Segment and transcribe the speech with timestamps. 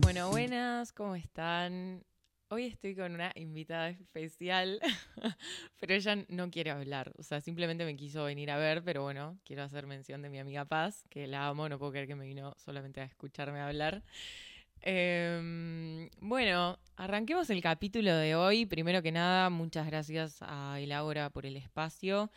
[0.00, 2.04] Bueno, buenas, ¿cómo están?
[2.48, 4.80] Hoy estoy con una invitada especial,
[5.80, 9.38] pero ella no quiere hablar, o sea, simplemente me quiso venir a ver, pero bueno,
[9.44, 12.26] quiero hacer mención de mi amiga Paz, que la amo, no puedo creer que me
[12.26, 14.02] vino solamente a escucharme hablar.
[14.82, 18.66] Em, bueno, arranquemos el capítulo de hoy.
[18.66, 22.30] Primero que nada, muchas gracias a Elaura por el espacio.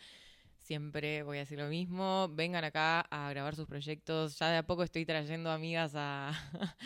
[0.66, 2.28] Siempre voy a decir lo mismo.
[2.28, 4.36] Vengan acá a grabar sus proyectos.
[4.36, 6.32] Ya de a poco estoy trayendo amigas a,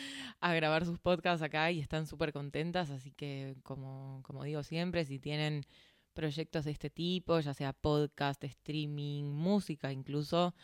[0.40, 2.90] a grabar sus podcasts acá y están súper contentas.
[2.90, 5.64] Así que, como, como digo siempre, si tienen
[6.12, 10.54] proyectos de este tipo, ya sea podcast, streaming, música incluso,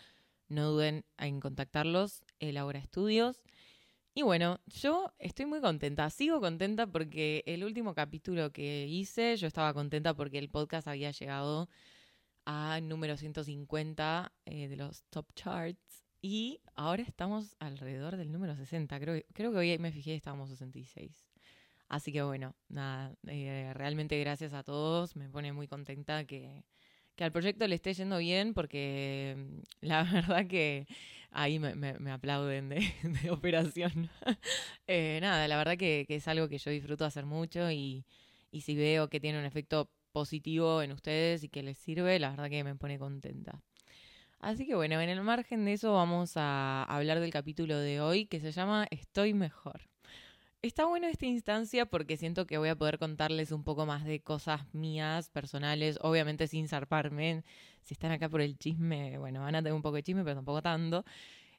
[0.48, 2.22] no duden en contactarlos.
[2.38, 3.40] Elaura Estudios.
[4.12, 9.46] Y bueno, yo estoy muy contenta, sigo contenta porque el último capítulo que hice, yo
[9.46, 11.70] estaba contenta porque el podcast había llegado
[12.46, 18.98] a número 150 eh, de los top charts y ahora estamos alrededor del número 60,
[18.98, 21.26] creo, creo que hoy me fijé estábamos 66.
[21.88, 26.64] Así que bueno, nada, eh, realmente gracias a todos, me pone muy contenta que,
[27.16, 30.86] que al proyecto le esté yendo bien porque mm, la verdad que
[31.30, 32.84] ahí me, aplauden de,
[33.30, 34.08] operación.
[34.88, 38.04] Eh, nada, la verdad que, es algo que yo disfruto hacer mucho y,
[38.52, 42.30] y si veo que tiene un efecto positivo en ustedes y que les sirve, la
[42.30, 43.60] verdad que me pone contenta.
[44.38, 48.24] Así que bueno, en el margen de eso vamos a hablar del capítulo de hoy
[48.24, 49.82] que se llama Estoy mejor.
[50.62, 54.20] Está bueno esta instancia porque siento que voy a poder contarles un poco más de
[54.20, 57.44] cosas mías, personales, obviamente sin zarparme.
[57.82, 60.36] Si están acá por el chisme, bueno, van a tener un poco de chisme, pero
[60.36, 61.04] tampoco tanto.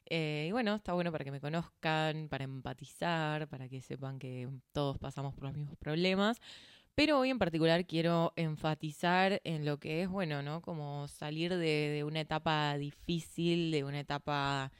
[0.06, 4.48] Eh, y bueno, está bueno para que me conozcan, para empatizar, para que sepan que
[4.72, 6.40] todos pasamos por los mismos problemas.
[6.98, 10.60] Pero hoy en particular quiero enfatizar en lo que es, bueno, ¿no?
[10.60, 14.72] Como salir de, una etapa difícil, de una etapa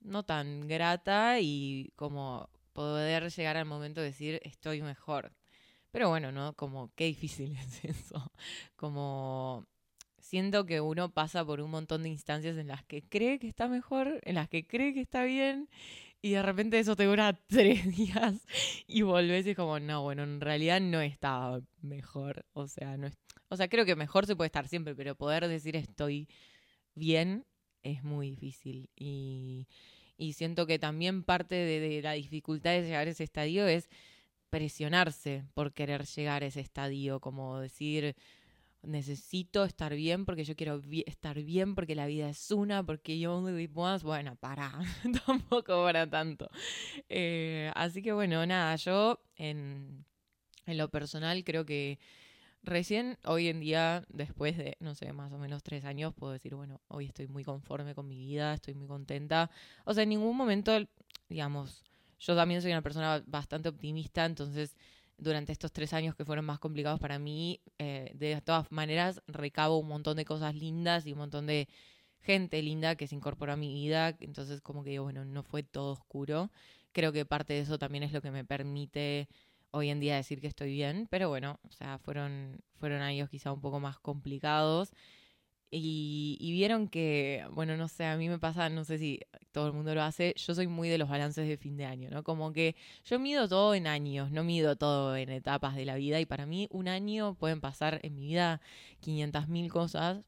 [0.00, 5.34] no tan grata y como poder llegar al momento de decir estoy mejor.
[5.90, 6.54] Pero bueno, ¿no?
[6.54, 8.32] Como qué difícil es eso.
[8.74, 9.66] Como
[10.18, 13.68] siento que uno pasa por un montón de instancias en las que cree que está
[13.68, 15.68] mejor, en las que cree que está bien,
[16.22, 18.46] y de repente eso te dura tres días
[18.86, 22.46] y volvés y es como, no, bueno, en realidad no estaba mejor.
[22.52, 23.18] O sea, no es,
[23.48, 26.28] o sea, creo que mejor se puede estar siempre, pero poder decir estoy
[26.94, 27.44] bien
[27.82, 28.88] es muy difícil.
[28.96, 29.66] Y,
[30.16, 33.88] y siento que también parte de, la dificultad de llegar a ese estadio es
[34.50, 38.14] presionarse por querer llegar a ese estadio, como decir,
[38.82, 43.36] necesito estar bien porque yo quiero estar bien porque la vida es una, porque yo
[43.36, 44.72] only once, bueno, para,
[45.26, 46.48] tampoco para tanto.
[47.08, 50.04] Eh, así que bueno, nada, yo en,
[50.66, 51.98] en lo personal creo que
[52.64, 56.54] Recién hoy en día, después de, no sé, más o menos tres años, puedo decir,
[56.54, 59.50] bueno, hoy estoy muy conforme con mi vida, estoy muy contenta.
[59.84, 60.72] O sea, en ningún momento,
[61.28, 61.82] digamos,
[62.20, 64.76] yo también soy una persona bastante optimista, entonces
[65.22, 69.78] durante estos tres años que fueron más complicados para mí, eh, de todas maneras recabo
[69.78, 71.68] un montón de cosas lindas y un montón de
[72.20, 75.62] gente linda que se incorporó a mi vida, entonces como que digo, bueno, no fue
[75.62, 76.50] todo oscuro.
[76.92, 79.28] Creo que parte de eso también es lo que me permite
[79.70, 83.52] hoy en día decir que estoy bien, pero bueno, o sea, fueron, fueron años quizá
[83.52, 84.92] un poco más complicados.
[85.74, 89.20] Y, vieron que, bueno, no sé, a mí me pasa, no sé si
[89.52, 92.10] todo el mundo lo hace, yo soy muy de los balances de fin de año,
[92.10, 92.22] ¿no?
[92.22, 96.20] Como que yo mido todo en años, no mido todo en etapas de la vida
[96.20, 98.60] y para mí un año pueden pasar en mi vida
[99.00, 100.22] 500 mil cosas.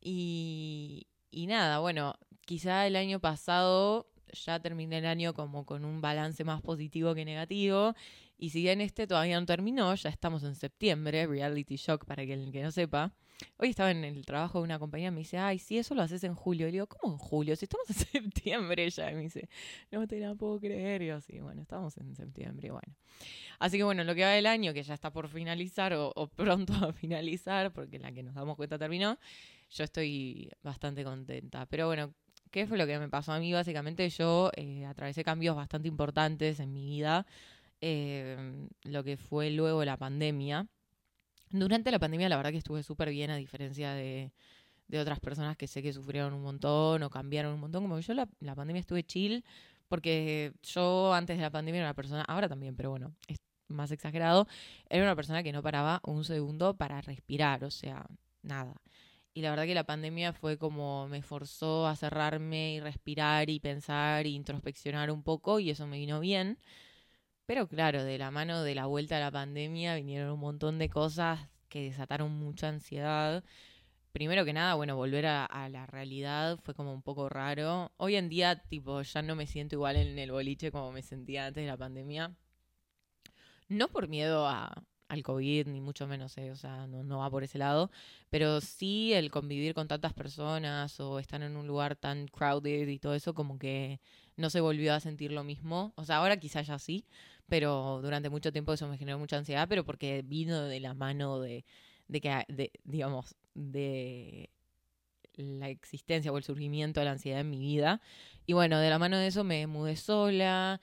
[0.00, 2.14] Y, y nada, bueno,
[2.46, 7.24] quizá el año pasado ya terminé el año como con un balance más positivo que
[7.24, 7.94] negativo
[8.38, 12.52] y si bien este todavía no terminó, ya estamos en septiembre, reality shock para el
[12.52, 13.12] que no sepa.
[13.56, 16.02] Hoy estaba en el trabajo de una compañía y me dice, ay, si eso lo
[16.02, 16.66] haces en julio.
[16.66, 17.56] Y le digo, ¿cómo en julio?
[17.56, 17.96] Si estamos en
[18.32, 19.10] septiembre ya.
[19.10, 19.48] Y me dice,
[19.90, 21.02] no te la puedo creer.
[21.02, 22.94] Y yo, sí, bueno, estamos en septiembre, bueno.
[23.58, 26.72] Así que bueno, lo que va del año, que ya está por finalizar o, pronto
[26.84, 29.18] a finalizar, porque la que nos damos cuenta terminó,
[29.70, 31.66] yo estoy bastante contenta.
[31.66, 32.14] Pero bueno,
[32.50, 33.52] ¿qué fue lo que me pasó a mí?
[33.52, 37.26] Básicamente yo eh, atravesé cambios bastante importantes en mi vida
[37.80, 40.66] Em, lo que fue luego la pandemia.
[41.50, 44.32] Durante la pandemia la verdad que estuve súper bien a diferencia de,
[44.88, 47.82] de, otras personas que sé que sufrieron un montón o cambiaron un montón.
[47.82, 49.44] Como yo la, la pandemia estuve chill
[49.88, 53.90] porque yo antes de la pandemia era una persona, ahora también, pero bueno, es más
[53.90, 54.46] exagerado,
[54.88, 58.06] era una persona que no paraba un segundo para respirar, o sea,
[58.42, 58.74] nada.
[59.34, 63.60] Y la verdad que la pandemia fue como me forzó a cerrarme y respirar y
[63.60, 66.58] pensar e introspeccionar un poco y eso me vino bien.
[67.48, 70.90] Pero claro, de la mano de la vuelta a la pandemia vinieron un montón de
[70.90, 73.42] cosas que desataron mucha ansiedad.
[74.12, 77.90] primero que nada, bueno, volver a, la realidad fue como un poco raro.
[77.96, 81.46] Hoy en día, tipo, ya no me siento igual en el boliche como me sentía
[81.46, 82.34] antes de la pandemia.
[83.68, 87.30] No por miedo a, al COVID, ni mucho menos, eh, o sea, no, no, va
[87.30, 87.90] por ese lado,
[88.30, 92.98] pero sí el convivir con tantas personas o estar en un lugar tan crowded y
[92.98, 94.00] todo eso, como que
[94.36, 95.92] no se volvió a sentir lo mismo.
[95.96, 97.04] O sea, ahora quizás ya sí,
[97.48, 101.40] pero durante mucho tiempo eso me generó mucha ansiedad, pero porque vino de la mano
[101.40, 101.64] de,
[102.08, 104.50] de que, de, digamos, de
[105.34, 108.00] la existencia o el surgimiento de la ansiedad en mi vida.
[108.46, 110.80] Y bueno, de la mano de eso me mudé sola.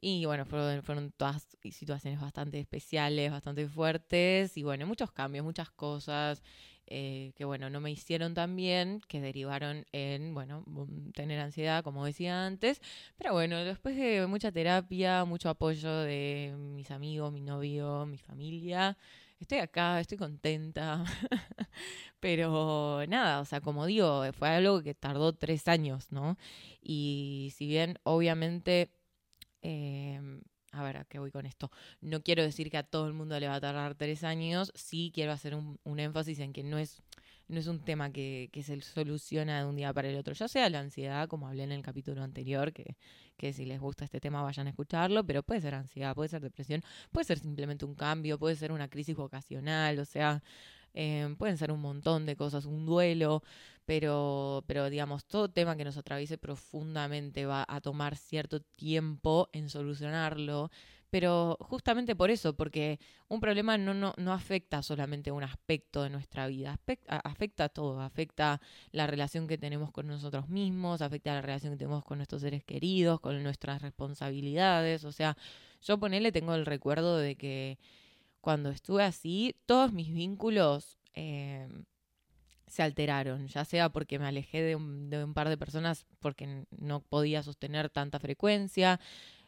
[0.00, 4.56] Y bueno, fueron, fueron todas situaciones bastante especiales, bastante fuertes.
[4.56, 6.42] Y bueno, muchos cambios, muchas cosas
[6.90, 10.64] eh, que bueno, no me hicieron tan bien, que derivaron en, bueno,
[11.14, 12.80] tener ansiedad, como decía antes.
[13.16, 18.98] Pero bueno, después de mucha terapia, mucho apoyo de mis amigos, mi novio, mi familia,
[19.38, 21.04] estoy acá, estoy contenta.
[22.20, 26.36] Pero nada, o sea, como digo, fue algo que tardó tres años, ¿no?
[26.82, 28.90] Y si bien obviamente...
[29.62, 30.20] Eh,
[30.72, 31.70] a ver, ¿a qué voy con esto?
[32.00, 35.10] No quiero decir que a todo el mundo le va a tardar tres años, sí
[35.14, 37.02] quiero hacer un, énfasis en que no es,
[37.48, 40.48] no es un tema que, que, se soluciona de un día para el otro, ya
[40.48, 42.96] sea la ansiedad, como hablé en el capítulo anterior, que,
[43.36, 46.42] que si les gusta este tema vayan a escucharlo, pero puede ser ansiedad, puede ser
[46.42, 50.42] depresión, puede ser simplemente un cambio, puede ser una crisis vocacional, o sea,
[50.94, 53.42] eh, pueden ser un montón de cosas, un duelo,
[53.84, 59.68] pero, pero digamos, todo tema que nos atraviese profundamente va a tomar cierto tiempo en
[59.68, 60.70] solucionarlo.
[61.10, 66.10] Pero justamente por eso, porque un problema no, no, no afecta solamente un aspecto de
[66.10, 68.60] nuestra vida, afecta, afecta todo, afecta
[68.92, 72.62] la relación que tenemos con nosotros mismos, afecta la relación que tenemos con nuestros seres
[72.64, 75.04] queridos, con nuestras responsabilidades.
[75.04, 75.36] O sea,
[75.82, 77.78] yo ponele, tengo el recuerdo de que
[78.40, 81.68] cuando estuve así, todos mis vínculos eh,
[82.66, 87.42] se alteraron, ya sea porque me alejé de un, par de personas porque no podía
[87.42, 89.00] sostener tanta frecuencia.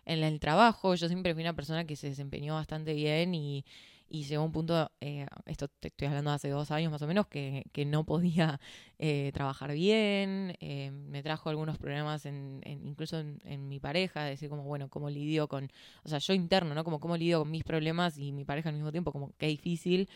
[0.05, 3.65] En el trabajo, yo siempre fui una persona que se desempeñó bastante bien y,
[4.12, 7.26] y llegó un punto, eh, esto te estoy hablando hace dos años más o menos,
[7.29, 8.61] que, que no podía
[8.99, 14.64] eh, trabajar bien, eh, me trajo algunos problemas en, incluso en, mi pareja, decir como,
[14.64, 15.73] bueno, cómo lidio con,
[16.05, 16.85] o sea, yo interno, ¿no?
[16.85, 20.11] Como cómo lidio con mis problemas y mi pareja al mismo tiempo, como qué difícil.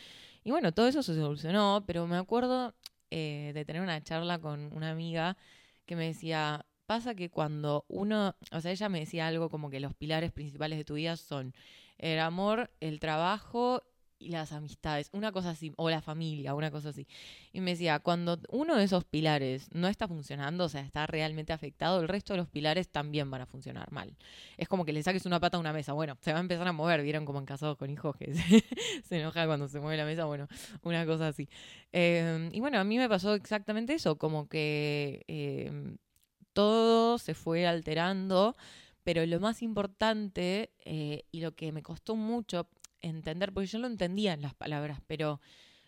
[0.45, 2.75] Y bueno, todo eso se solucionó, pero me acuerdo
[3.11, 5.39] de tener una charla con una amiga
[5.87, 9.81] que me decía, pasa que cuando uno, o sea, ella me decía algo como que
[9.81, 11.55] los pilares principales de tu vida son
[11.99, 13.83] el amor, el trabajo
[14.19, 17.07] y las amistades, una cosa así, o la familia, una cosa así.
[17.53, 21.53] Y me decía, cuando uno de esos pilares no está funcionando, o sea, está realmente
[21.53, 24.17] afectado, el resto de los pilares también van a funcionar mal.
[24.57, 26.67] Es como que le saques una pata a una mesa, bueno, se va a empezar
[26.67, 28.33] a mover, vieron como en casados con hijos que
[29.05, 30.49] se, enoja cuando se mueve la mesa, bueno,
[30.83, 31.49] una cosa así.
[31.93, 35.99] Em, y bueno, a mí me pasó exactamente eso, como que em,
[36.57, 38.57] todo se fue alterando
[39.07, 42.67] pero lo más importante eh, y lo que me costó mucho
[43.01, 45.41] entender, porque yo lo entendía en las palabras, pero,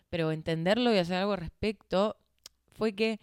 [0.09, 2.15] pero entenderlo y hacer algo al respecto,
[2.71, 3.19] fue que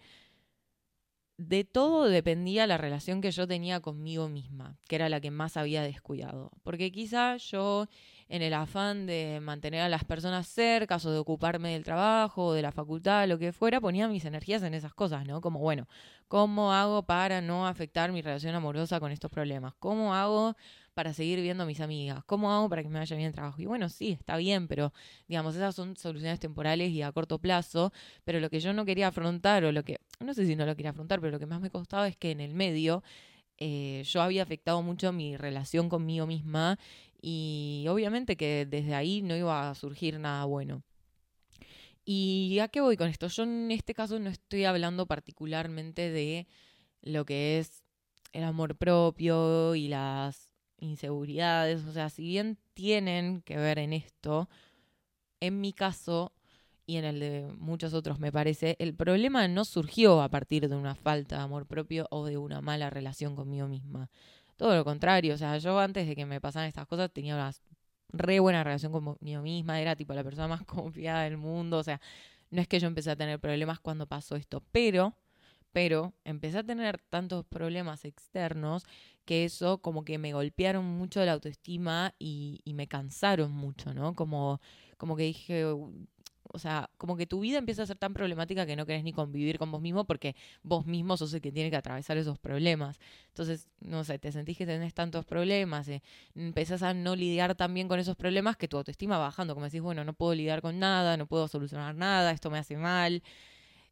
[1.37, 5.55] de todo dependía la relación que yo tenía conmigo misma, que era la que más
[5.55, 6.51] había descuidado.
[6.63, 7.87] Porque quizá yo
[8.27, 12.53] en el afán de mantener a las personas cerca o de ocuparme del trabajo o
[12.53, 15.39] de la facultad, lo que fuera, ponía mis energías en esas cosas, ¿no?
[15.39, 15.87] Como, bueno,
[16.27, 19.75] ¿cómo hago para no afectar mi relación amorosa con estos problemas?
[19.79, 20.55] ¿Cómo hago
[20.97, 22.23] para seguir viendo a mis amigas?
[22.25, 23.61] ¿Cómo hago para que me vaya bien el trabajo?
[23.61, 24.91] Y bueno, sí, está bien, pero
[25.27, 29.09] digamos, esas son soluciones temporales y a corto plazo, pero lo que yo no quería
[29.09, 31.61] afrontar, o lo que, no sé si no lo quería afrontar, pero lo que más
[31.61, 33.03] me costaba es que en el medio
[33.59, 36.79] eh, yo había afectado mucho mi relación conmigo misma
[37.21, 40.81] y obviamente que desde ahí no iba a surgir nada bueno.
[42.05, 43.27] ¿Y a qué voy con esto?
[43.27, 46.47] Yo en este caso no estoy hablando particularmente de
[47.03, 47.83] lo que es
[48.31, 50.46] el amor propio y las
[50.79, 51.85] inseguridades.
[51.85, 54.49] O sea, si bien tienen que ver en esto,
[55.39, 56.33] en mi caso
[56.85, 60.75] y en el de muchos otros me parece, el problema no surgió a partir de
[60.75, 64.09] una falta de amor propio o de una mala relación conmigo misma.
[64.55, 67.51] Todo lo contrario, o sea, yo antes de que me pasaran estas cosas tenía una
[68.09, 71.99] re buena relación conmigo misma, era tipo la persona más confiada del mundo, o sea,
[72.49, 75.13] no es que yo empecé a tener problemas cuando pasó esto, pero,
[75.77, 78.83] pero empecé a tener tantos problemas externos
[79.25, 84.15] que eso como que me golpearon mucho la autoestima y, me cansaron mucho, ¿no?
[84.15, 84.59] Como,
[84.97, 88.75] como que dije, o sea, como que tu vida empieza a ser tan problemática que
[88.75, 91.75] no querés ni convivir con vos mismo porque vos mismo sos el que tiene que
[91.75, 92.99] atravesar esos problemas.
[93.27, 96.01] Entonces, no sé, te sentís que tenés tantos problemas, eh,
[96.33, 99.67] empezás a no lidiar tan bien con esos problemas que tu autoestima va bajando, como
[99.67, 103.21] decís, bueno, no puedo lidiar con nada, no puedo solucionar nada, esto me hace mal.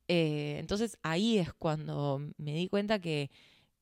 [0.08, 3.32] Eh, entonces ahí es cuando me di cuenta que,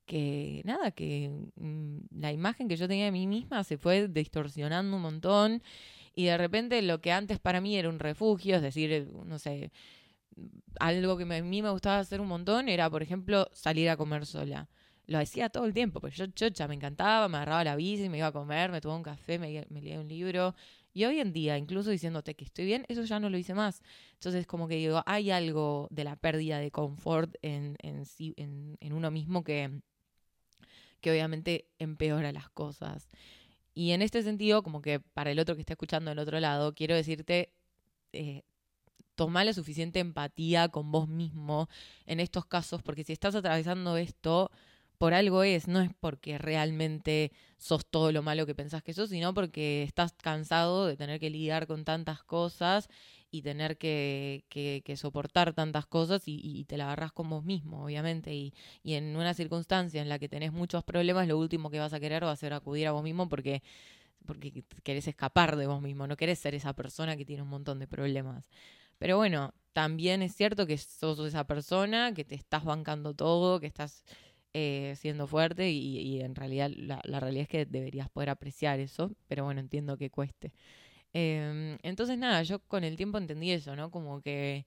[0.05, 4.95] que nada, que mm, la imagen que yo tenía de mí misma se fue distorsionando
[4.97, 5.63] un montón
[6.15, 9.71] y de repente lo que antes para mí era un refugio, es decir, no sé,
[10.79, 14.25] algo que a mí me gustaba hacer un montón era, por ejemplo, salir a comer
[14.25, 14.69] sola.
[15.05, 18.19] Lo hacía todo el tiempo, porque yo chocha, me encantaba, me agarraba la bici, me
[18.19, 20.55] iba a comer, me tomaba un café, me, me leía un libro.
[20.93, 23.81] Y hoy en día, incluso diciéndote que estoy bien, eso ya no lo hice más.
[24.13, 28.03] Entonces, como que digo, hay algo de la pérdida de confort en, en,
[28.79, 29.81] en, uno mismo que,
[31.01, 33.09] que obviamente empeora las cosas.
[33.73, 36.75] Y en este sentido, como que para el otro que está escuchando del otro lado,
[36.75, 37.51] quiero decirte,
[38.11, 38.43] eh,
[39.15, 41.69] toma la suficiente empatía con vos mismo
[42.05, 44.51] en estos casos, porque si estás atravesando esto,
[44.97, 49.09] por algo es, no es porque realmente sos todo lo malo que pensás que sos,
[49.09, 52.89] sino porque estás cansado de tener que lidiar con tantas cosas
[53.31, 54.43] y tener que,
[54.95, 58.33] soportar tantas cosas y, te la agarras con vos mismo, obviamente.
[58.33, 61.93] Y, y, en una circunstancia en la que tenés muchos problemas, lo último que vas
[61.93, 63.63] a querer va a ser acudir a vos mismo porque,
[64.27, 67.79] porque querés escapar de vos mismo, no querés ser esa persona que tiene un montón
[67.79, 68.45] de problemas.
[68.99, 73.67] Pero bueno, también es cierto que sos esa persona, que te estás bancando todo, que
[73.67, 74.03] estás
[74.53, 79.45] eh, siendo fuerte y, en realidad la, realidad es que deberías poder apreciar eso, pero
[79.45, 80.53] bueno, entiendo que cueste.
[81.13, 83.91] Eh, entonces nada, yo con el tiempo entendí eso, ¿no?
[83.91, 84.65] Como que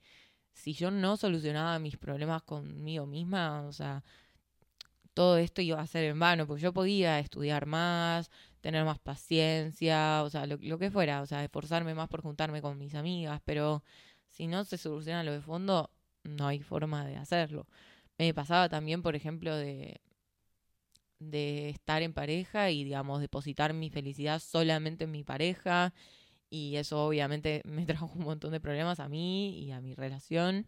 [0.54, 4.04] si yo no solucionaba mis problemas conmigo misma, o sea,
[5.14, 10.22] todo esto iba a ser en vano, porque yo podía estudiar más, tener más paciencia,
[10.24, 13.40] o sea, lo, lo que fuera, o sea, esforzarme más por juntarme con mis amigas,
[13.44, 13.82] pero
[14.28, 15.90] si no se soluciona lo de fondo,
[16.24, 17.66] no hay forma de hacerlo.
[18.18, 20.00] Me pasaba también, por ejemplo, de,
[21.18, 25.92] de estar en pareja y, digamos, depositar mi felicidad solamente en mi pareja.
[26.50, 30.66] Y eso obviamente me trajo un montón de problemas a mí y a mi relación.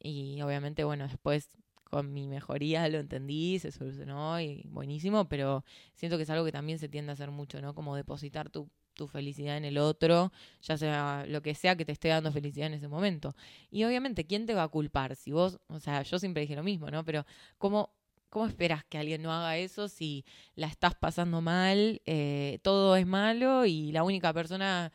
[0.00, 1.50] Y obviamente, bueno, después
[1.84, 5.64] con mi mejoría lo entendí, se solucionó y buenísimo, pero
[5.94, 7.74] siento que es algo que también se tiende a hacer mucho, ¿no?
[7.74, 11.92] Como depositar tu, tu felicidad en el otro, ya sea lo que sea que te
[11.92, 13.36] esté dando felicidad en ese momento.
[13.70, 15.14] Y obviamente, ¿quién te va a culpar?
[15.14, 17.04] Si vos, o sea, yo siempre dije lo mismo, ¿no?
[17.04, 17.24] Pero
[17.58, 17.94] ¿cómo,
[18.28, 20.24] cómo esperas que alguien no haga eso si
[20.56, 24.92] la estás pasando mal, eh, todo es malo y la única persona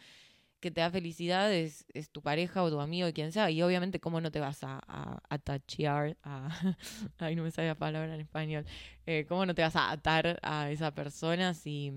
[0.61, 3.49] que te da felicidad es, tu pareja o tu amigo y quien sea.
[3.49, 5.39] Y obviamente, ¿cómo no te vas a, a, a
[7.17, 8.65] ay, no me sale la palabra en español.
[9.05, 11.91] Eh, ¿Cómo no te vas a atar a esa persona si,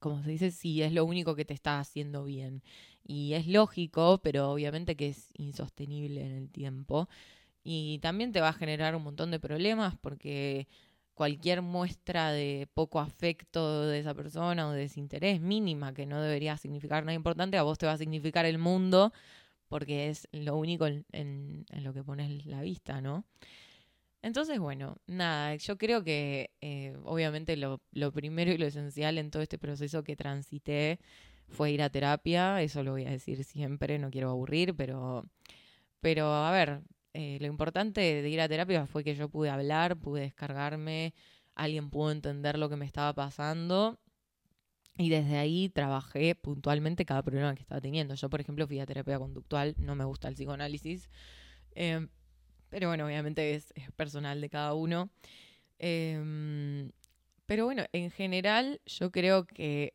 [0.00, 2.62] como se dice, si es lo único que te está haciendo bien?
[3.04, 7.08] Y es lógico, pero obviamente que es insostenible en el tiempo.
[7.62, 10.66] Y también te va a generar un montón de problemas porque
[11.14, 16.56] cualquier muestra de poco afecto de esa persona o de desinterés mínima, que no debería
[16.56, 19.12] significar nada importante, a vos te va a significar el mundo
[19.68, 23.24] porque es lo único en, en, lo que pones la vista, ¿no?
[24.22, 27.80] Entonces, bueno, nada, yo creo que eh, obviamente lo,
[28.12, 30.98] primero y lo esencial en todo este proceso que transité
[31.48, 35.26] fue ir a terapia, eso lo voy a decir siempre, no quiero aburrir, pero,
[36.00, 36.82] pero a ver,
[37.14, 41.14] eh, lo importante de ir a terapia fue que yo pude hablar, pude descargarme,
[41.54, 43.98] alguien pudo entender lo que me estaba pasando
[44.98, 48.14] y desde ahí trabajé puntualmente cada problema que estaba teniendo.
[48.14, 51.08] Yo, por ejemplo, fui a terapia conductual, no me gusta el psicoanálisis,
[51.74, 52.06] eh,
[52.70, 55.10] pero bueno, obviamente es, personal de cada uno.
[55.78, 56.90] Eh,
[57.50, 59.94] pero bueno, en general yo creo que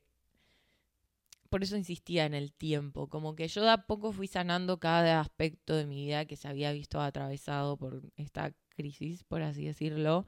[1.49, 5.21] por eso insistía en el tiempo, como que yo de a poco fui sanando cada
[5.21, 10.27] aspecto de mi vida que se había visto atravesado por esta crisis, por así decirlo.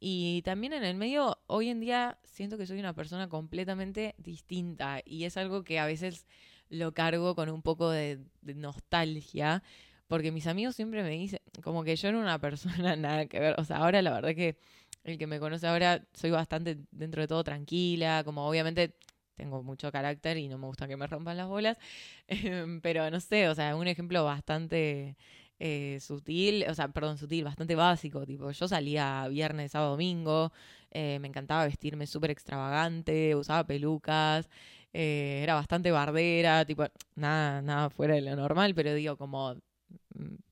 [0.00, 5.02] Y también en el medio, hoy en día siento que soy una persona completamente distinta
[5.04, 6.26] y es algo que a veces
[6.70, 9.62] lo cargo con un poco de nostalgia,
[10.12, 13.54] porque mis amigos siempre me dicen, como que yo era una persona nada que ver,
[13.58, 14.58] o sea, ahora la verdad que
[15.04, 18.94] el que me conoce ahora soy bastante dentro de todo tranquila, como obviamente
[19.36, 21.78] tengo mucho carácter y no me gusta que me rompan las bolas,
[22.28, 25.16] em, pero no sé, o sea, un ejemplo bastante
[25.58, 30.52] eh, sutil, o sea, perdón, sutil, bastante básico, tipo, yo salía viernes, sábado, domingo,
[30.90, 34.50] eh, me encantaba vestirme súper extravagante, usaba pelucas,
[34.92, 39.56] eh, era bastante bardera, tipo, nada, nada fuera de lo normal, pero digo, como,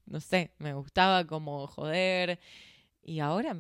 [0.07, 2.39] no sé, me gustaba como joder.
[3.03, 3.57] Y ahora,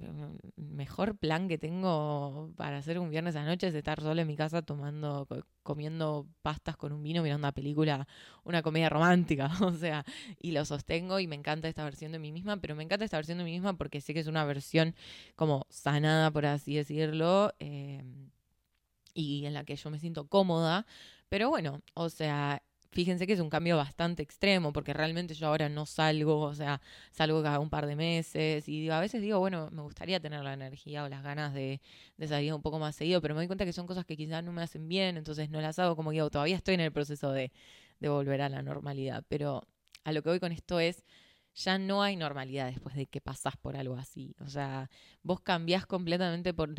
[0.57, 4.37] mejor plan que tengo para hacer un viernes a noche es estar solo en mi
[4.37, 5.27] casa tomando,
[5.63, 8.07] comiendo pastas con un vino, mirando una película,
[8.45, 9.51] una comedia romántica.
[9.63, 10.05] O sea,
[10.41, 13.17] y lo sostengo y me encanta esta versión de mí misma, pero me encanta esta
[13.17, 14.95] versión de mí misma porque sé que es una versión
[15.37, 18.05] como sanada, por así decirlo, eh,
[19.15, 20.87] y en la que yo me siento cómoda.
[21.29, 25.69] Pero bueno, o sea, fíjense que es un cambio bastante extremo, porque realmente yo ahora
[25.69, 26.81] no salgo, o sea,
[27.13, 30.55] salgo cada un par de meses y a veces digo, bueno, me gustaría tener la
[30.55, 31.81] energía o las ganas de,
[32.17, 34.43] de salir un poco más seguido, pero me doy cuenta que son cosas que quizás
[34.45, 37.33] no me hacen bien, entonces no las hago como digo, todavía estoy en el proceso
[37.33, 37.53] de,
[38.01, 39.63] de volver a la normalidad, pero
[40.05, 41.05] a lo que voy con esto es
[41.55, 44.35] ya no hay normalidad después de que pasás por algo así.
[44.41, 44.89] O sea,
[45.23, 46.75] vos cambiás completamente por,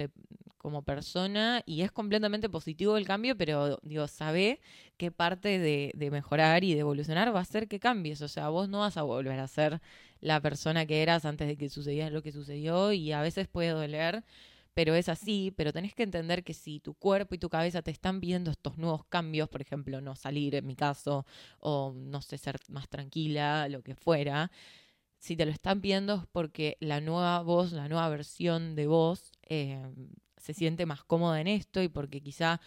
[0.61, 4.61] como persona y es completamente positivo el cambio, pero digo, sabe
[4.97, 8.21] qué parte de, de, mejorar y de evolucionar va a ser que cambies.
[8.21, 9.81] O sea, vos no vas a volver a ser
[10.19, 13.69] la persona que eras antes de que sucediera lo que sucedió y a veces puede
[13.69, 14.23] doler.
[14.75, 17.91] Pero es así, pero tenés que entender que si tu cuerpo y tu cabeza te
[17.91, 21.25] están viendo estos nuevos cambios, por ejemplo, no salir en mi caso,
[21.59, 24.51] o no sé, ser más tranquila, lo que fuera,
[25.17, 29.31] si te lo están viendo es porque la nueva voz, la nueva versión de vos
[29.49, 29.83] eh,
[30.41, 32.59] se siente más cómoda en esto y porque quizá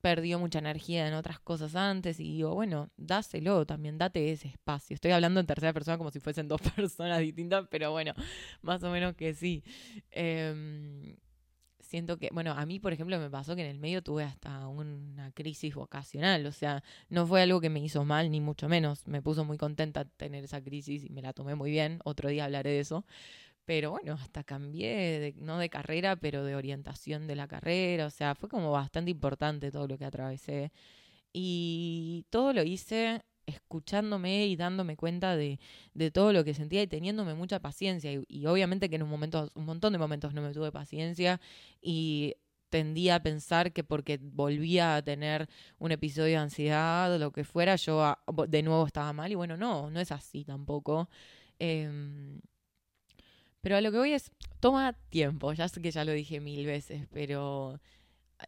[0.00, 4.94] perdió mucha energía en otras cosas antes y digo, bueno, dáselo también, date ese espacio.
[4.94, 8.14] Estoy hablando en tercera persona como si fuesen dos personas distintas, pero bueno,
[8.62, 9.62] más o menos que sí.
[10.10, 11.16] Em,
[11.80, 14.68] siento que, bueno, a mí, por ejemplo, me pasó que en el medio tuve hasta
[14.68, 19.06] una crisis vocacional, o sea, no fue algo que me hizo mal, ni mucho menos,
[19.06, 22.44] me puso muy contenta tener esa crisis y me la tomé muy bien, otro día
[22.44, 23.04] hablaré de eso,
[23.70, 28.10] pero bueno, hasta cambié, de, no de carrera, pero de orientación de la carrera, o
[28.10, 30.72] sea, fue como bastante importante todo lo que atravesé.
[31.32, 35.60] Y todo lo hice escuchándome y dándome cuenta de,
[35.94, 38.10] de, todo lo que sentía y teniéndome mucha paciencia.
[38.26, 41.40] Y, obviamente que en un momento, un montón de momentos no me tuve paciencia
[41.80, 42.34] y
[42.70, 45.48] tendía a pensar que porque volvía a tener
[45.78, 48.16] un episodio de ansiedad lo que fuera, yo
[48.48, 49.30] de nuevo estaba mal.
[49.30, 51.08] Y bueno, no, no es así tampoco.
[51.60, 52.40] Em,
[53.60, 56.66] pero a lo que voy es, toma tiempo, ya sé que ya lo dije mil
[56.66, 57.80] veces, pero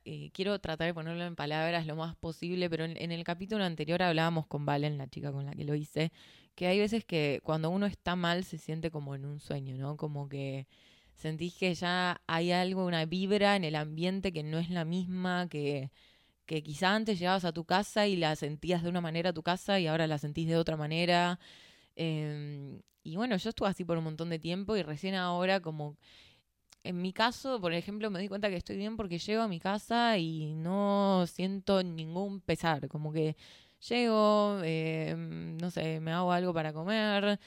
[0.05, 4.03] eh, quiero tratar de ponerlo en palabras lo más posible, pero en, el capítulo anterior
[4.03, 6.13] hablábamos con Valen, la chica con la que lo hice,
[6.55, 9.97] que hay veces que cuando uno está mal se siente como en un sueño, ¿no?
[9.97, 10.67] Como que
[11.15, 15.49] sentís que ya hay algo, una vibra en el ambiente que no es la misma,
[15.49, 15.91] que,
[16.47, 19.43] que quizá antes llegabas a tu casa y la sentías de una manera a tu
[19.43, 21.39] casa y ahora la sentís de otra manera.
[21.97, 25.97] Em, y bueno, yo estuve así por un montón de tiempo y recién ahora como
[26.85, 29.61] en mi caso, por ejemplo, me di cuenta que estoy bien porque llego a mi
[29.61, 32.89] casa y no siento ningún pesar.
[32.89, 33.37] Como que
[33.89, 37.39] llego, eh, no sé, me hago algo para comer,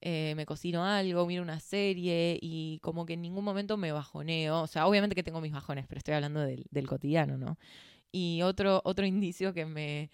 [0.00, 4.62] eh, me cocino algo, miro una serie y como que en ningún momento me bajoneo.
[4.62, 7.58] O sea, obviamente que tengo mis bajones, pero estoy hablando del, cotidiano, ¿no?
[8.12, 10.10] Y otro, otro indicio que me,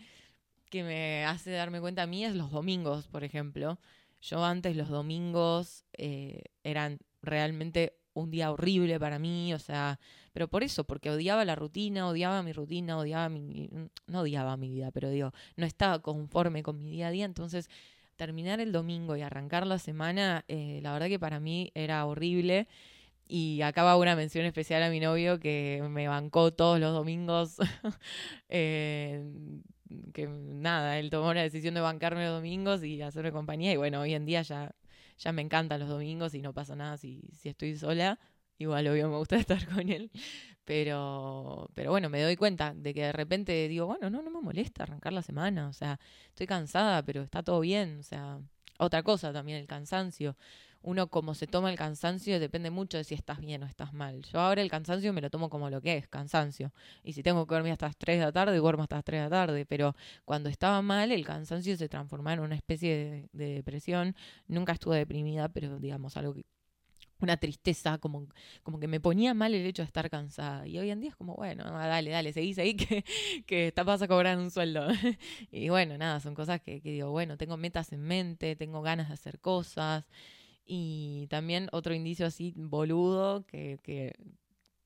[0.71, 3.79] que me hace darme cuenta a mí es los domingos, por ejemplo.
[4.21, 10.01] Yo antes los domingos eh, eran realmente un día horrible para mí, o sea,
[10.33, 13.71] pero por eso, porque odiaba la rutina, odiaba mi rutina, odiaba mi,
[14.07, 17.69] no odiaba mi vida, pero digo, no estaba conforme con mi día a día, entonces
[18.17, 22.69] terminar el domingo y arrancar la semana, eh, la verdad que para mí era horrible.
[23.31, 27.57] Y acaba una mención especial a mi novio que me bancó todos los domingos.
[28.49, 29.23] eh,
[30.13, 33.73] que nada, él tomó la decisión de bancarme los domingos y hacerme compañía.
[33.73, 34.75] Y bueno, hoy en día ya
[35.19, 38.19] ya me encantan los domingos y no pasa nada si, si estoy sola.
[38.59, 40.11] Igual obvio me gusta estar con él.
[40.65, 44.41] Pero, pero bueno, me doy cuenta de que de repente digo, bueno, no, no me
[44.41, 45.69] molesta arrancar la semana.
[45.69, 45.99] O sea,
[46.29, 47.99] estoy cansada, pero está todo bien.
[47.99, 48.41] O sea,
[48.79, 50.37] otra cosa también, el cansancio
[50.83, 54.23] uno como se toma el cansancio depende mucho de si estás bien o estás mal.
[54.23, 56.73] Yo ahora el cansancio me lo tomo como lo que es, cansancio.
[57.03, 59.21] Y si tengo que dormir hasta las 3 de la tarde, duermo hasta las 3
[59.21, 59.67] de la tarde.
[59.67, 64.15] Pero cuando estaba mal, el cansancio se transformaba en una especie de, depresión.
[64.47, 66.45] Nunca estuve deprimida, pero digamos algo que
[67.21, 68.29] una tristeza, como,
[68.63, 70.69] como que me ponía mal el hecho de estar cansada.
[70.69, 73.05] Y hoy en día es como, bueno, dale, dale, seguís ahí que,
[73.45, 74.87] que vas a cobrar un sueldo.
[75.51, 79.09] y bueno, nada, son cosas que, que digo, bueno, tengo metas en mente, tengo ganas
[79.09, 80.05] de hacer cosas.
[80.71, 84.15] Y también otro indicio así boludo, que, que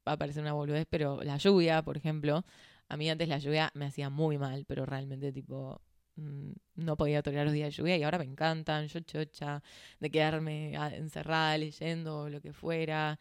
[0.07, 2.45] va a parecer una boludez, pero la lluvia, por ejemplo,
[2.89, 5.81] a mí antes la lluvia me hacía muy mal, pero realmente tipo
[6.17, 9.61] mm, no podía tolerar los días de lluvia y ahora me encantan, yo chocha,
[9.99, 13.19] de quedarme encerrada leyendo lo que fuera.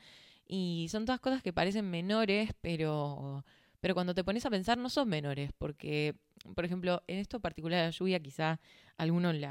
[0.47, 3.43] Y son todas cosas que parecen menores, pero,
[3.79, 6.15] pero cuando te pones a pensar no son menores, porque,
[6.55, 8.59] por ejemplo, en esto particular de la lluvia quizá
[8.97, 9.47] alguno le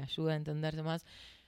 [0.00, 1.04] ayuda a entenderse más.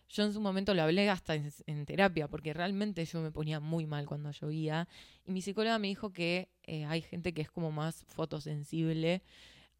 [0.09, 3.87] Yo en su momento lo hablé hasta en, terapia, porque realmente yo me ponía muy
[3.87, 4.89] mal cuando llovía.
[5.27, 9.23] Y mi psicóloga me dijo que eh, hay gente que es como más fotosensible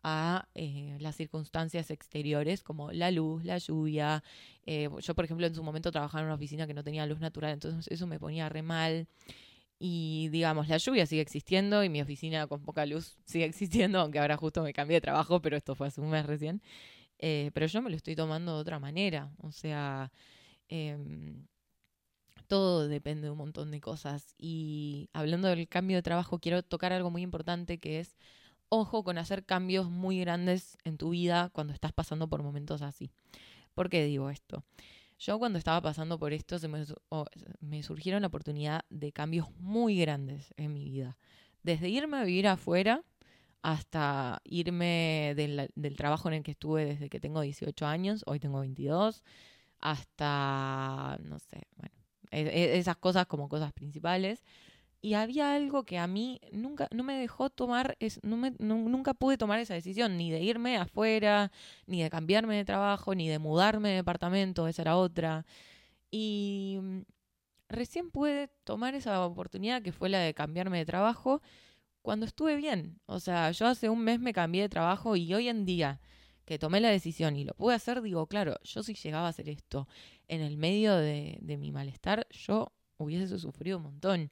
[0.03, 4.23] a eh, las circunstancias exteriores, como la luz, la lluvia.
[4.65, 7.21] Eh, yo, por ejemplo, en su momento trabajaba en una oficina que no tenía luz
[7.21, 9.09] natural, entonces eso me ponía re mal.
[9.79, 14.19] Y digamos, la lluvia sigue existiendo y mi oficina con poca luz sigue existiendo, aunque
[14.19, 16.63] ahora justo me cambié de trabajo, pero esto fue hace un mes recién.
[17.19, 19.31] Eh, pero yo me lo estoy tomando de otra manera.
[19.39, 20.13] O sea,
[20.69, 21.47] em,
[22.47, 24.35] todo depende de un montón de cosas.
[24.39, 28.17] Y hablando del cambio de trabajo, quiero tocar algo muy importante que es,
[28.69, 33.11] ojo con hacer cambios muy grandes en tu vida cuando estás pasando por momentos así.
[33.75, 34.65] ¿Por qué digo esto?
[35.19, 36.85] Yo cuando estaba pasando por esto se me,
[37.61, 41.17] me surgieron la oportunidad de cambios muy grandes en mi vida.
[41.63, 43.03] Desde irme a vivir afuera
[43.67, 48.61] hasta irme del, trabajo en el que estuve desde que tengo 18 años, hoy tengo
[48.61, 49.25] 22,
[49.81, 51.67] hasta, no sé,
[52.31, 54.45] e, e, esas cosas como cosas principales.
[55.03, 59.15] Y había algo que a mí nunca, no me dejó tomar, es, no me, nunca
[59.15, 61.51] pude tomar esa decisión, ni de irme afuera,
[61.87, 65.45] ni de cambiarme de trabajo, ni de mudarme de departamento, esa era otra.
[66.13, 67.01] Y mm,
[67.69, 71.43] recién pude tomar esa oportunidad que fue la de cambiarme de trabajo
[72.07, 73.01] cuando estuve bien.
[73.07, 76.01] O sea, yo hace un mes me cambié de trabajo y hoy en día
[76.45, 79.49] que tomé la decisión y lo pude hacer, digo, claro, yo si llegaba a hacer
[79.49, 79.89] esto
[80.29, 84.31] en el medio de, de mi malestar, yo hubiese sufrido un montón.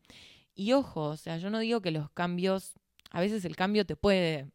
[0.54, 2.74] Y ojo, o sea, yo no digo que los cambios,
[3.10, 4.52] a veces el cambio te puede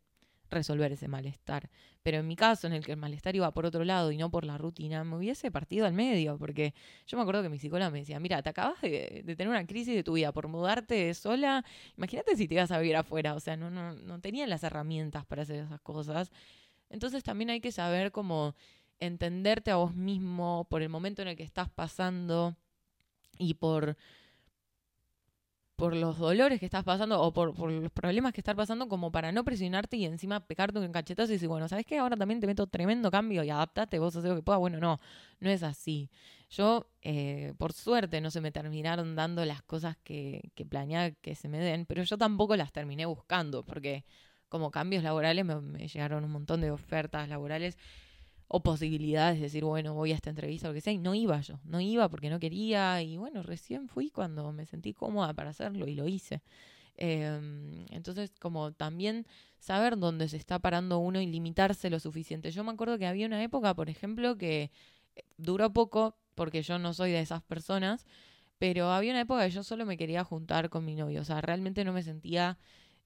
[0.50, 1.70] resolver ese malestar,
[2.10, 4.32] pero en mi caso, en el que el malestar iba por otro lado y no
[4.32, 6.74] por la rutina, me hubiese partido al medio, porque
[7.06, 9.94] yo me acuerdo que mi psicóloga me decía, mira, te acabas de, tener una crisis
[9.94, 11.64] de tu vida por mudarte sola,
[11.98, 15.24] imagínate si te ibas a vivir afuera, o sea, no, no, no tenían las herramientas
[15.24, 16.32] para hacer esas cosas.
[16.90, 18.56] Entonces también hay que saber cómo
[19.00, 22.56] entenderte a vos mismo por el momento en el que estás pasando
[23.38, 23.98] y por
[25.80, 29.32] por los dolores que estás pasando o por, los problemas que estás pasando como para
[29.32, 31.98] no presionarte y encima pecarte un cachetazo y decir, bueno, ¿sabes qué?
[31.98, 34.60] Ahora también te meto tremendo cambio y adaptate, vos haces lo que puedas.
[34.60, 35.00] Bueno, no,
[35.40, 36.10] no es así.
[36.50, 41.34] Yo, eh, por suerte, no se me terminaron dando las cosas que, que planeaba que
[41.34, 44.04] se me den, pero yo tampoco las terminé buscando porque
[44.50, 47.78] como cambios laborales me llegaron un montón de ofertas laborales
[48.52, 51.14] o posibilidades de decir, bueno, voy a esta entrevista o lo que sea, y no
[51.14, 55.34] iba yo, no iba porque no quería, y bueno, recién fui cuando me sentí cómoda
[55.36, 56.42] para hacerlo y lo hice.
[56.98, 59.28] Em, entonces, como también
[59.60, 62.50] saber dónde se está parando uno y limitarse lo suficiente.
[62.52, 64.72] Yo me acuerdo que había una época, por ejemplo, que
[65.16, 68.06] eh, duró poco, porque yo no soy de esas personas,
[68.58, 71.40] pero había una época que yo solo me quería juntar con mi novio, o sea,
[71.42, 72.58] realmente no me sentía...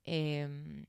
[0.05, 0.85] Eh,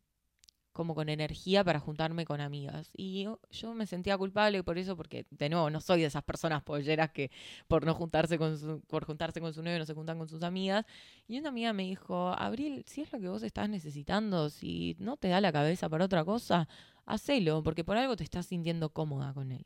[0.75, 2.91] como con energía para juntarme con amigas.
[2.97, 6.63] Y yo, me sentía culpable por eso, porque de nuevo no soy de esas personas
[6.63, 7.31] polleras que
[7.69, 10.43] por no juntarse con su, por juntarse con su novio no se juntan con sus
[10.43, 10.85] amigas.
[11.29, 15.17] Y una amiga me dijo, Abril, si es lo que vos estás necesitando, si no
[15.17, 16.69] te da la cabeza para otra cosa,
[17.07, 19.65] hacelo, porque por algo te estás sintiendo cómoda con él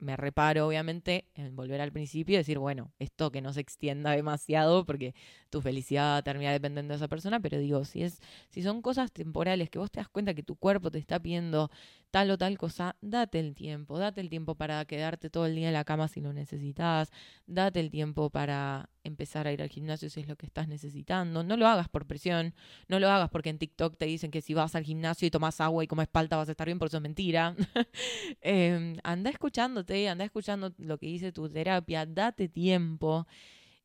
[0.00, 4.10] me reparo, obviamente, en volver al principio y decir, bueno, esto que no se extienda
[4.16, 5.14] demasiado porque
[5.50, 9.70] tu felicidad termina dependiendo de esa persona, pero digo, si es, si son cosas temporales
[9.70, 11.70] que vos te das cuenta que tu cuerpo te está pidiendo
[12.10, 15.68] tal o tal cosa, date el tiempo, date el tiempo para quedarte todo el día
[15.68, 17.12] en la cama si lo necesitas,
[17.46, 21.44] date el tiempo para empezar a ir al gimnasio si es lo que estás necesitando,
[21.44, 22.54] no lo hagas por presión,
[22.88, 25.60] no lo hagas porque en TikTok te dicen que si vas al gimnasio y tomas
[25.60, 27.54] agua y comes palta vas a estar bien, por eso es mentira.
[28.42, 33.26] eh, anda escuchándote, anda escuchando lo que dice tu terapia, date tiempo.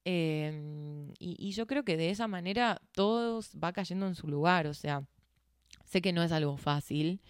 [0.04, 4.68] Em, y, y yo creo que de esa manera todo va cayendo en su lugar,
[4.68, 5.04] o sea,
[5.86, 7.22] sé que no es algo fácil,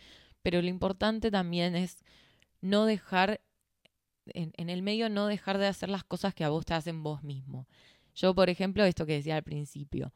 [0.45, 1.97] pero lo importante también es
[2.61, 3.41] no dejar,
[4.27, 7.23] en, el medio no dejar de hacer las cosas que a vos te hacen vos
[7.23, 7.65] mismo.
[8.13, 10.13] Yo, por ejemplo, esto que decía al principio,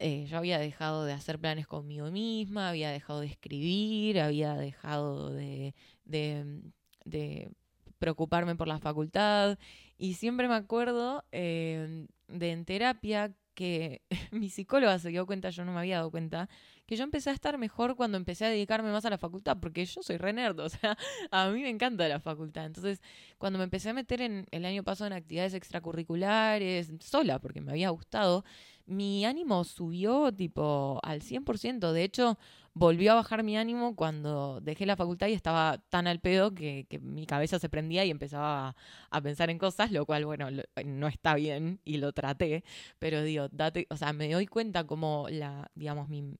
[0.00, 5.30] eh, yo había dejado de hacer planes conmigo misma, había dejado de escribir, había dejado
[5.30, 7.52] de, de,
[8.00, 9.60] preocuparme por la facultad
[9.96, 15.64] y siempre me acuerdo eh, de en terapia que mi psicóloga se dio cuenta, yo
[15.64, 16.48] no me había dado cuenta,
[16.86, 19.84] que yo empecé a estar mejor cuando empecé a dedicarme más a la facultad, porque
[19.84, 20.96] yo soy re nerd, o sea,
[21.30, 22.66] a mí me encanta la facultad.
[22.66, 23.00] Entonces,
[23.38, 27.72] cuando me empecé a meter en el año pasado en actividades extracurriculares, sola, porque me
[27.72, 28.44] había gustado,
[28.86, 31.92] mi ánimo subió tipo al 100%.
[31.92, 32.38] De hecho,
[32.74, 36.86] volvió a bajar mi ánimo cuando dejé la facultad y estaba tan al pedo que,
[37.02, 38.76] mi cabeza se prendía y empezaba
[39.10, 40.48] a, pensar en cosas, lo cual, bueno,
[40.84, 42.64] no está bien y lo traté,
[42.98, 46.36] pero digo, date, o sea, me doy cuenta como la, digamos, mi,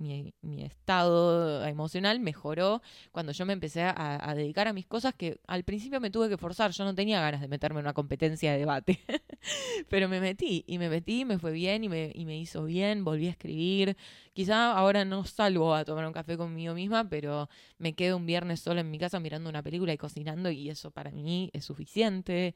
[0.00, 2.82] mi, estado emocional mejoró
[3.12, 6.36] cuando yo me empecé a, dedicar a mis cosas que al principio me tuve que
[6.36, 6.72] forzar.
[6.72, 9.00] Yo no tenía ganas de meterme en una competencia de debate,
[9.88, 13.04] pero me metí y me metí, me fue bien y me, y me hizo bien,
[13.04, 13.96] volví a escribir.
[14.32, 18.60] Quizá ahora no salgo a tomar un café conmigo misma, pero me quedo un viernes
[18.60, 22.54] sola en mi casa mirando una película y cocinando y eso para mí es suficiente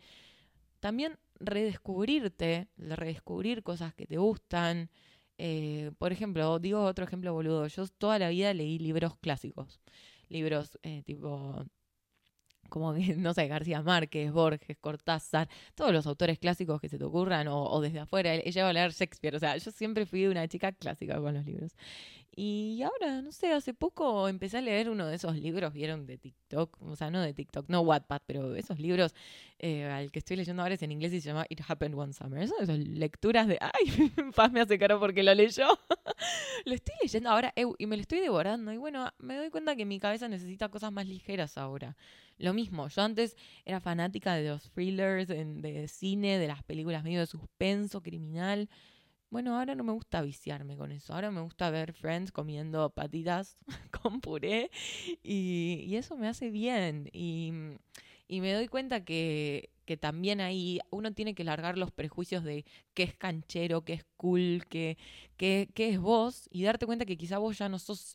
[0.85, 4.91] también redescubrirte, redescubrir cosas que te gustan.
[5.39, 9.81] Eh, por ejemplo, digo otro ejemplo boludo, yo toda la vida leí libros clásicos,
[10.29, 11.65] libros eh, tipo
[12.69, 17.49] como no sé, García Márquez, Borges, Cortázar, todos los autores clásicos que se te ocurran,
[17.49, 18.35] o, desde afuera.
[18.35, 21.45] Ella va a leer Shakespeare, o sea, yo siempre fui una chica clásica con los
[21.45, 21.77] libros.
[22.37, 26.19] Y ahora, no sé, hace poco empecé a leer uno de esos libros, vieron, de
[26.19, 29.15] TikTok, o sea, no de TikTok, no Wattpad, pero esos libros
[29.61, 32.13] eh, al que estoy leyendo ahora es en inglés y se llama It Happened One
[32.13, 32.43] Summer.
[32.43, 35.69] Esas son lecturas de, ay, Paz me hace caro porque lo leyó.
[36.65, 38.73] lo estoy leyendo ahora y me lo estoy devorando.
[38.73, 41.97] Y bueno, me doy cuenta que mi cabeza necesita cosas más ligeras ahora.
[42.37, 47.21] Lo mismo, yo antes era fanática de los thrillers, de cine, de las películas medio
[47.21, 48.69] de suspenso, criminal.
[49.35, 51.13] Bueno, ahora no me gusta viciarme con eso.
[51.13, 53.57] Ahora me gusta ver Friends comiendo patitas
[54.01, 54.71] con puré
[55.25, 57.11] y, eso me hace bien.
[57.13, 57.51] Y,
[58.29, 63.17] me doy cuenta que, también ahí uno tiene que largar los prejuicios de qué es
[63.17, 64.99] canchero, qué es cool, qué,
[65.37, 68.15] qué, es vos y darte cuenta que quizá vos ya no sos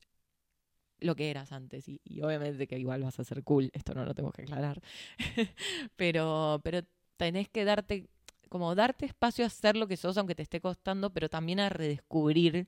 [1.01, 1.89] lo que eras antes.
[1.89, 4.81] Y, y, obviamente que igual vas a ser cool, esto no lo tengo que aclarar.
[5.97, 6.83] pero, pero
[7.17, 8.07] tenés que darte
[8.49, 11.69] como darte espacio a ser lo que sos, aunque te esté costando, pero también a
[11.69, 12.67] redescubrir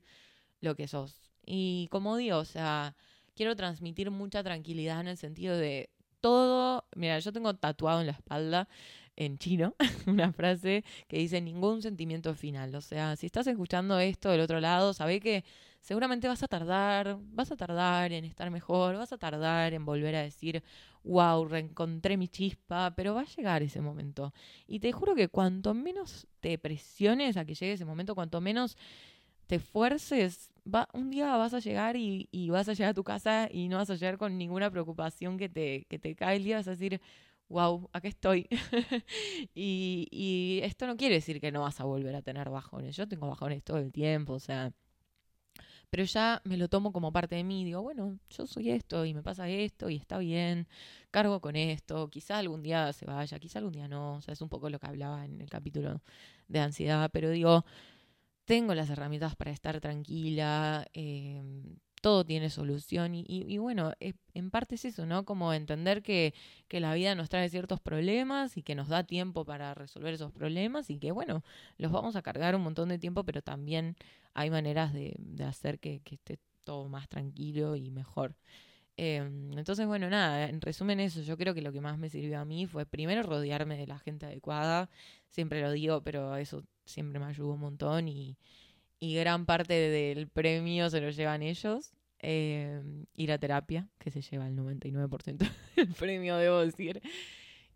[0.62, 1.32] lo que sos.
[1.46, 2.96] Y como digo, o sea,
[3.36, 5.90] quiero transmitir mucha tranquilidad en el sentido de
[6.22, 8.70] todo, mira, yo tengo tatuado en la espalda
[9.16, 9.76] en chino
[10.08, 12.74] una frase que dice ningún sentimiento final.
[12.76, 15.44] O sea, si estás escuchando esto del otro lado, sabe que
[15.82, 20.16] seguramente vas a tardar, vas a tardar en estar mejor, vas a tardar en volver
[20.16, 20.64] a decir,
[21.04, 24.34] wow, reencontré mi chispa, pero va a llegar ese momento.
[24.68, 28.78] Y te juro que cuanto menos te presiones a que llegue ese momento, cuanto menos
[29.48, 33.50] te fuerces, va, un día vas a llegar y, vas a llegar a tu casa
[33.52, 36.68] y no vas a llegar con ninguna preocupación que te, que cae el día, vas
[36.68, 37.02] a decir,
[37.50, 38.48] wow, aquí estoy.
[39.56, 42.96] y, y esto no quiere decir que no vas a volver a tener bajones.
[42.96, 44.72] Yo tengo bajones todo el tiempo, o sea,
[45.92, 47.66] pero ya me lo tomo como parte de mí.
[47.66, 50.68] Digo, bueno, yo soy esto y me pasa esto y está bien,
[51.12, 54.42] cargo con esto, quizá algún día se vaya, quizá algún día no, o sea, es
[54.42, 56.02] un poco lo que hablaba en el capítulo
[56.48, 57.66] de ansiedad, pero digo,
[58.46, 61.44] tengo las herramientas para estar tranquila, eh,
[62.02, 65.24] todo tiene solución y, y, bueno, en parte es eso, ¿no?
[65.24, 66.34] Como entender que,
[66.68, 70.32] que, la vida nos trae ciertos problemas y que nos da tiempo para resolver esos
[70.32, 71.44] problemas y que bueno,
[71.78, 73.96] los vamos a cargar un montón de tiempo, pero también
[74.34, 78.36] hay maneras de, de hacer que, que, esté todo más tranquilo y mejor.
[78.98, 82.40] Em, entonces, bueno, nada, en resumen eso, yo creo que lo que más me sirvió
[82.40, 84.90] a mí fue primero rodearme de la gente adecuada,
[85.30, 88.38] siempre lo digo, pero eso siempre me ayudó un montón y
[89.02, 91.92] y gran parte del premio se lo llevan ellos.
[92.20, 92.84] Eh,
[93.16, 95.38] ir a terapia, que se lleva el 99%
[95.76, 97.02] del premio, debo decir.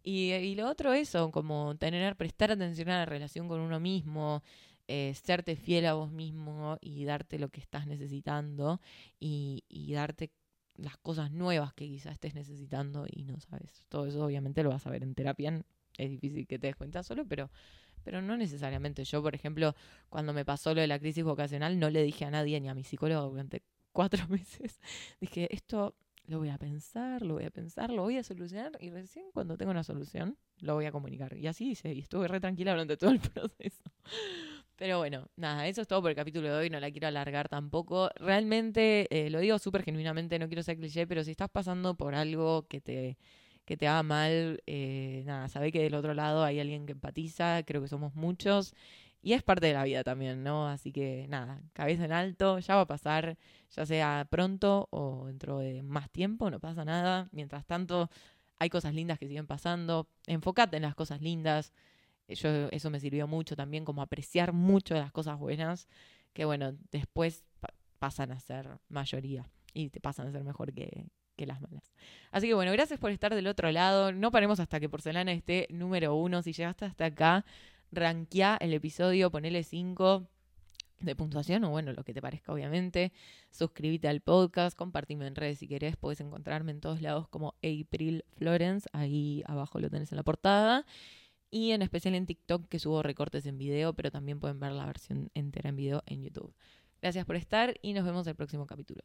[0.04, 4.44] Y, y, lo otro eso, como tener, prestar atención a la relación con uno mismo,
[4.88, 8.80] eh, serte fiel a vos mismo y darte lo que estás necesitando
[9.20, 10.32] y, y darte
[10.76, 13.84] las cosas nuevas que quizás estés necesitando y no sabes.
[13.90, 15.60] Todo eso obviamente lo vas a ver en terapia.
[15.98, 17.50] Es difícil que te des cuenta solo, pero
[18.06, 19.04] pero no necesariamente.
[19.04, 19.76] Yo, por ejemplo,
[20.10, 22.76] cuando me pasó lo de la crisis vocacional, no le dije a nadie, ni a
[22.76, 24.80] mi psicólogo durante cuatro meses.
[25.20, 25.96] Dije, esto
[26.28, 29.58] lo voy a pensar, lo voy a pensar, lo voy a solucionar y recién cuando
[29.58, 31.36] tenga una solución lo voy a comunicar.
[31.36, 33.84] Y así hice, y estuve re tranquila durante todo el proceso.
[34.76, 37.50] Pero bueno, nada, eso es todo por el capítulo de hoy, no la quiero alargar
[37.50, 38.10] tampoco.
[38.16, 42.14] Realmente, eh, lo digo súper genuinamente, no quiero ser cliché, pero si estás pasando por
[42.14, 43.18] algo que te
[43.66, 47.64] que te haga mal, eh, nada, sabe que del otro lado hay alguien que empatiza,
[47.64, 48.74] creo que somos muchos.
[49.22, 50.68] Y es parte de la vida también, ¿no?
[50.68, 53.38] Así que nada, cabeza en alto, ya va a pasar,
[53.72, 57.28] ya sea pronto o dentro de más tiempo, no pasa nada.
[57.32, 58.12] Mientras tanto,
[58.60, 60.08] hay cosas lindas que siguen pasando.
[60.28, 61.74] Enfócate en las cosas lindas.
[62.28, 65.88] Eso me sirvió mucho también, como apreciar mucho las cosas buenas,
[66.34, 67.44] que bueno, después
[68.00, 71.94] pasan a ser mayoría y te pasan a ser mejor que, que las malas.
[72.32, 74.12] Así que bueno, gracias por estar del otro lado.
[74.12, 76.42] No paremos hasta que Porcelana esté número uno.
[76.42, 77.46] Si llegaste hasta acá,
[77.92, 80.28] ranquea el episodio, ponele 5
[81.00, 83.12] de puntuación o bueno, lo que te parezca obviamente.
[83.52, 85.98] Suscríbete al podcast, compartime en redes si querés.
[85.98, 88.88] Puedes encontrarme en todos lados como April Florence.
[88.92, 90.86] Ahí abajo lo tenés en la portada.
[91.52, 94.86] Y en especial en TikTok que subo recortes en video, pero también pueden ver la
[94.86, 96.54] versión entera en video en YouTube.
[97.02, 99.04] Gracias por estar y nos vemos el próximo capítulo.